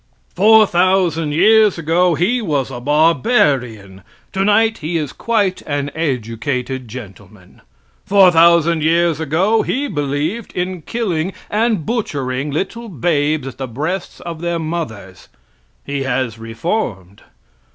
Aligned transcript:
Four 0.35 0.65
thousand 0.65 1.31
years 1.33 1.77
ago 1.77 2.15
He 2.15 2.41
was 2.41 2.71
a 2.71 2.79
barbarian; 2.79 4.01
tonight 4.33 4.79
He 4.79 4.97
is 4.97 5.13
quite 5.13 5.61
an 5.67 5.91
educated 5.93 6.87
gentleman. 6.87 7.61
Four 8.07 8.31
thousand 8.31 8.81
years 8.81 9.19
ago 9.19 9.61
He 9.61 9.87
believed 9.87 10.53
in 10.53 10.81
killing 10.81 11.33
and 11.51 11.85
butchering 11.85 12.49
little 12.49 12.89
babes 12.89 13.45
at 13.47 13.59
the 13.59 13.67
breasts 13.67 14.19
of 14.21 14.41
their 14.41 14.57
mothers; 14.57 15.29
He 15.83 16.01
has 16.01 16.39
reformed. 16.39 17.21